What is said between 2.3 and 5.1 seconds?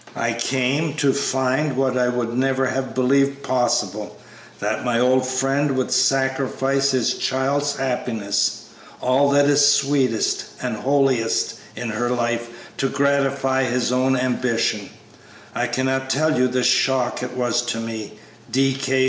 never have believed possible, that my